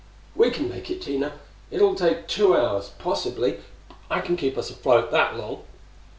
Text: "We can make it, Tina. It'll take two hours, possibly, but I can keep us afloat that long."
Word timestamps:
"We 0.35 0.49
can 0.49 0.67
make 0.67 0.89
it, 0.89 1.03
Tina. 1.03 1.33
It'll 1.69 1.93
take 1.93 2.27
two 2.27 2.57
hours, 2.57 2.89
possibly, 2.97 3.59
but 3.87 3.97
I 4.09 4.21
can 4.21 4.35
keep 4.35 4.57
us 4.57 4.71
afloat 4.71 5.11
that 5.11 5.37
long." 5.37 5.61